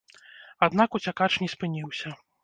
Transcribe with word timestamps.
Аднак 0.67 0.95
уцякач 0.99 1.27
не 1.43 1.49
спыніўся. 1.53 2.15